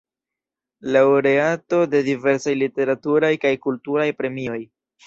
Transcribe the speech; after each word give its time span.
Laŭreato 0.95 1.83
de 1.93 2.03
diversaj 2.09 2.57
literaturaj 2.65 3.33
kaj 3.47 3.57
kulturaj 3.69 4.13
premioj. 4.25 4.63